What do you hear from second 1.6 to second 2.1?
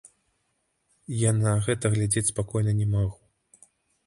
гэта